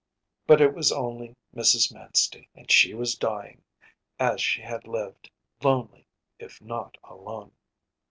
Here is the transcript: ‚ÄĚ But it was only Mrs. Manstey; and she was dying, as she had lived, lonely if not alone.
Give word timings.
‚ÄĚ 0.01 0.47
But 0.47 0.61
it 0.61 0.73
was 0.73 0.91
only 0.91 1.35
Mrs. 1.55 1.93
Manstey; 1.93 2.49
and 2.55 2.71
she 2.71 2.95
was 2.95 3.13
dying, 3.13 3.61
as 4.17 4.41
she 4.41 4.63
had 4.63 4.87
lived, 4.87 5.29
lonely 5.61 6.07
if 6.39 6.59
not 6.59 6.97
alone. 7.03 7.51